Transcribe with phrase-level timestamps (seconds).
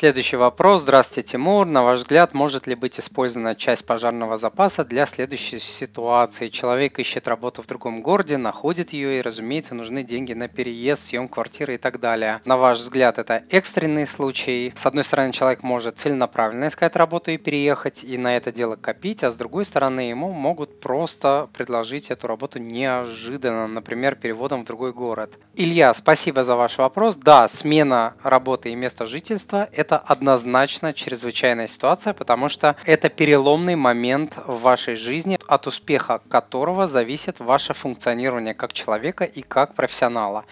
[0.00, 0.82] Следующий вопрос.
[0.82, 1.66] Здравствуйте, Тимур.
[1.66, 6.50] На ваш взгляд, может ли быть использована часть пожарного запаса для следующей ситуации?
[6.50, 11.26] Человек ищет работу в другом городе, находит ее и, разумеется, нужны деньги на переезд, съем
[11.26, 12.40] квартиры и так далее.
[12.44, 14.72] На ваш взгляд, это экстренный случай.
[14.76, 19.24] С одной стороны, человек может целенаправленно искать работу и переехать, и на это дело копить,
[19.24, 24.92] а с другой стороны, ему могут просто предложить эту работу неожиданно, например, переводом в другой
[24.92, 25.40] город.
[25.56, 27.16] Илья, спасибо за ваш вопрос.
[27.16, 33.74] Да, смена работы и места жительства– это это однозначно чрезвычайная ситуация, потому что это переломный
[33.74, 40.44] момент в вашей жизни, от успеха которого зависит ваше функционирование как человека и как профессионала.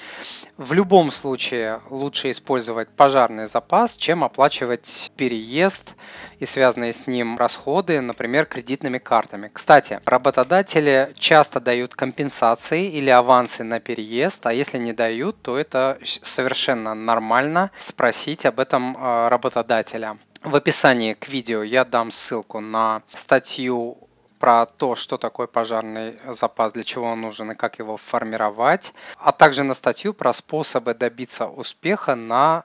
[0.57, 5.97] В любом случае лучше использовать пожарный запас, чем оплачивать переезд
[6.39, 9.51] и связанные с ним расходы, например, кредитными картами.
[9.53, 15.99] Кстати, работодатели часто дают компенсации или авансы на переезд, а если не дают, то это
[16.23, 20.19] совершенно нормально спросить об этом а, работодателя.
[20.43, 23.99] В описании к видео я дам ссылку на статью
[24.39, 29.33] про то, что такое пожарный запас, для чего он нужен и как его формировать, а
[29.33, 32.65] также на статью про способы добиться успеха на